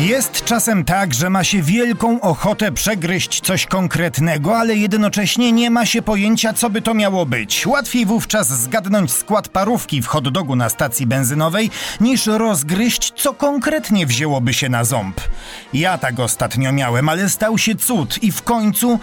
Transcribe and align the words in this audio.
Jest 0.00 0.44
czasem 0.44 0.84
tak, 0.84 1.14
że 1.14 1.30
ma 1.30 1.44
się 1.44 1.62
wielką 1.62 2.20
ochotę 2.20 2.72
przegryźć 2.72 3.40
coś 3.40 3.66
konkretnego, 3.66 4.58
ale 4.58 4.76
jednocześnie 4.76 5.52
nie 5.52 5.70
ma 5.70 5.86
się 5.86 6.02
pojęcia, 6.02 6.52
co 6.52 6.70
by 6.70 6.82
to 6.82 6.94
miało 6.94 7.26
być. 7.26 7.66
Łatwiej 7.66 8.06
wówczas 8.06 8.48
zgadnąć 8.48 9.12
skład 9.12 9.48
parówki 9.48 10.02
w 10.02 10.06
hot 10.06 10.28
dogu 10.28 10.56
na 10.56 10.68
stacji 10.68 11.06
benzynowej, 11.06 11.70
niż 12.00 12.26
rozgryźć, 12.26 13.12
co 13.16 13.34
konkretnie 13.34 14.06
wzięłoby 14.06 14.54
się 14.54 14.68
na 14.68 14.84
ząb. 14.84 15.20
Ja 15.72 15.98
tak 15.98 16.20
ostatnio 16.20 16.72
miałem, 16.72 17.08
ale 17.08 17.28
stał 17.28 17.58
się 17.58 17.74
cud 17.74 18.22
i 18.22 18.32
w 18.32 18.42
końcu, 18.42 18.98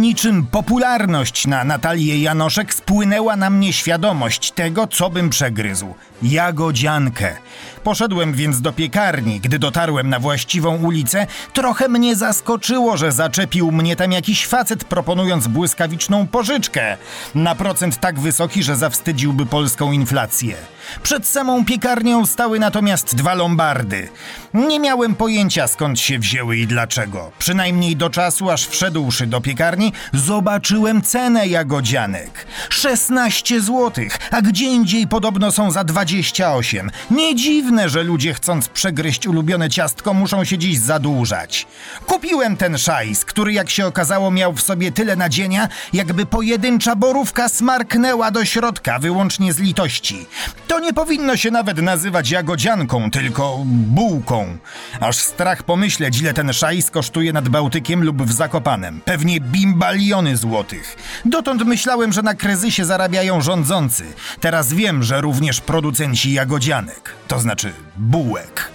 niczym 0.00 0.46
popularność 0.46 1.46
na 1.46 1.64
Natalię 1.64 2.18
Janoszek, 2.18 2.74
spłynęła 2.74 3.36
na 3.36 3.50
mnie 3.50 3.72
świadomość 3.72 4.50
tego, 4.50 4.86
co 4.86 5.10
bym 5.10 5.30
przegryzł. 5.30 5.94
Jagodziankę. 6.22 7.36
Poszedłem 7.84 8.32
więc 8.32 8.60
do 8.60 8.72
piekarni. 8.72 9.40
Gdy 9.40 9.58
dotarłem 9.58 10.09
na 10.10 10.18
właściwą 10.18 10.76
ulicę, 10.76 11.26
trochę 11.52 11.88
mnie 11.88 12.16
zaskoczyło, 12.16 12.96
że 12.96 13.12
zaczepił 13.12 13.72
mnie 13.72 13.96
tam 13.96 14.12
jakiś 14.12 14.46
facet 14.46 14.84
proponując 14.84 15.46
błyskawiczną 15.46 16.26
pożyczkę. 16.26 16.96
Na 17.34 17.54
procent 17.54 18.00
tak 18.00 18.20
wysoki, 18.20 18.62
że 18.62 18.76
zawstydziłby 18.76 19.46
polską 19.46 19.92
inflację. 19.92 20.56
Przed 21.02 21.26
samą 21.26 21.64
piekarnią 21.64 22.26
stały 22.26 22.58
natomiast 22.58 23.14
dwa 23.14 23.34
lombardy. 23.34 24.08
Nie 24.54 24.80
miałem 24.80 25.14
pojęcia 25.14 25.68
skąd 25.68 26.00
się 26.00 26.18
wzięły 26.18 26.56
i 26.56 26.66
dlaczego. 26.66 27.32
Przynajmniej 27.38 27.96
do 27.96 28.10
czasu, 28.10 28.50
aż 28.50 28.66
wszedłszy 28.66 29.26
do 29.26 29.40
piekarni, 29.40 29.92
zobaczyłem 30.12 31.02
cenę 31.02 31.46
jagodzianek. 31.46 32.46
16 32.68 33.60
złotych, 33.60 34.18
a 34.30 34.42
gdzie 34.42 34.64
indziej 34.64 35.06
podobno 35.06 35.52
są 35.52 35.70
za 35.70 35.84
28. 35.84 36.90
Nie 37.10 37.36
dziwne, 37.36 37.88
że 37.88 38.02
ludzie 38.02 38.34
chcąc 38.34 38.68
przegryźć 38.68 39.26
ulubione 39.26 39.68
muszą 40.06 40.44
się 40.44 40.58
dziś 40.58 40.78
zadłużać. 40.78 41.66
Kupiłem 42.06 42.56
ten 42.56 42.78
szajs, 42.78 43.24
który 43.24 43.52
jak 43.52 43.70
się 43.70 43.86
okazało 43.86 44.30
miał 44.30 44.52
w 44.52 44.62
sobie 44.62 44.92
tyle 44.92 45.16
nadzienia, 45.16 45.68
jakby 45.92 46.26
pojedyncza 46.26 46.96
borówka 46.96 47.48
smarknęła 47.48 48.30
do 48.30 48.44
środka 48.44 48.98
wyłącznie 48.98 49.52
z 49.52 49.58
litości. 49.58 50.26
To 50.68 50.80
nie 50.80 50.92
powinno 50.92 51.36
się 51.36 51.50
nawet 51.50 51.82
nazywać 51.82 52.30
jagodzianką, 52.30 53.10
tylko 53.10 53.62
bułką. 53.66 54.58
Aż 55.00 55.16
strach 55.16 55.62
pomyśleć, 55.62 56.20
ile 56.20 56.34
ten 56.34 56.52
szajs 56.52 56.90
kosztuje 56.90 57.32
nad 57.32 57.48
Bałtykiem 57.48 58.04
lub 58.04 58.22
w 58.22 58.32
Zakopanem. 58.32 59.00
Pewnie 59.04 59.40
bimbaliony 59.40 60.36
złotych. 60.36 60.96
Dotąd 61.24 61.64
myślałem, 61.64 62.12
że 62.12 62.22
na 62.22 62.34
kryzysie 62.34 62.84
zarabiają 62.84 63.40
rządzący. 63.40 64.04
Teraz 64.40 64.72
wiem, 64.72 65.02
że 65.02 65.20
również 65.20 65.60
producenci 65.60 66.32
jagodzianek, 66.32 67.12
to 67.28 67.40
znaczy 67.40 67.72
bułek. 67.96 68.69